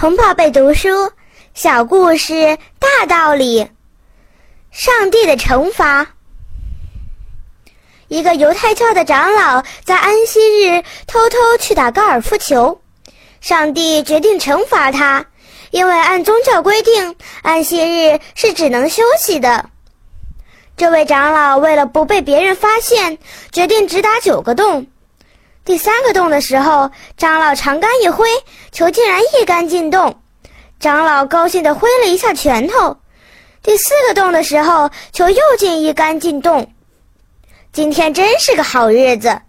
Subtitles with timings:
[0.00, 1.10] 童宝贝读书，
[1.54, 3.68] 小故事大道理。
[4.70, 6.06] 上帝的惩罚。
[8.06, 12.80] 一个犹太教的长老在安息日偷偷去打高尔夫球，
[13.40, 15.26] 上帝决定惩罚他，
[15.72, 19.68] 因为按宗教规定，安息日是只能休息的。
[20.76, 23.18] 这位长老为了不被别人发现，
[23.50, 24.86] 决定只打九个洞。
[25.68, 28.26] 第三个洞的时候，长老长杆一挥，
[28.72, 30.18] 球竟然一杆进洞。
[30.80, 32.96] 长老高兴地挥了一下拳头。
[33.62, 36.72] 第四个洞的时候，球又进一杆进洞。
[37.70, 39.42] 今天真是个好日子，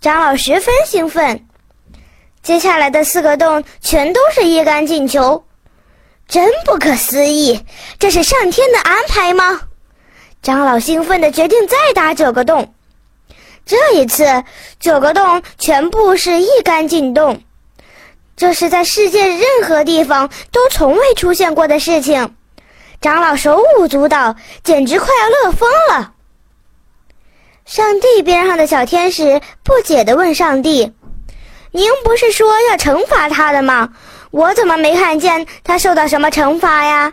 [0.00, 1.46] 长老十分兴奋。
[2.42, 5.44] 接下来的四个洞全都是一杆进球，
[6.26, 7.64] 真不可思议！
[7.96, 9.60] 这是上天的安排吗？
[10.42, 12.74] 长老兴奋地决定再打九个洞。
[13.64, 14.44] 这一次，
[14.78, 17.42] 九个洞全部是一杆进洞，
[18.36, 22.34] 这是在世界任何地方都从未出现过的事情。
[23.00, 26.12] 长老手舞足蹈，简直快要乐疯了。
[27.64, 30.92] 上帝边上的小天使不解地问上帝
[31.70, 33.90] ：“您不是说要惩罚他的吗？
[34.32, 37.12] 我怎么没看见他受到什么惩罚呀？”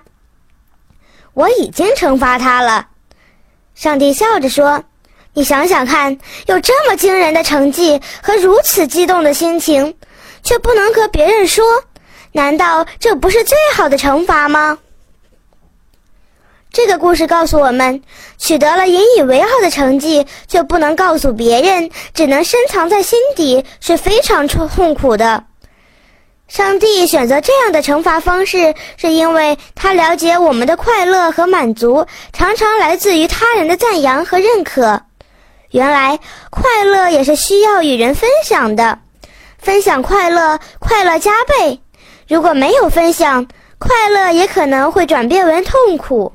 [1.34, 2.88] 我已经惩罚他了，
[3.75, 4.84] 上帝笑着说。
[5.33, 9.95] 你想想看，有这么惊人的成绩和如此激动的心情，
[10.44, 11.64] 却不能和别人说，
[12.31, 14.80] 难道这不是最好的惩罚吗？
[16.73, 18.03] 这个故事告诉我们，
[18.38, 25.45] 取得了引以为傲的成绩，却不能告诉别人，只能深藏在心底，是非常痛苦的。
[26.47, 35.02] 上帝选择这样的惩罚方式，是因为他了解我们的快乐和满足常常来自于他人的赞扬和认可。
[35.72, 39.00] 原来快乐也是需要与人分享的，
[39.58, 41.82] 分享快乐，快乐加倍。
[42.28, 46.34] 如果没有分享，快乐也可能会转变为痛苦。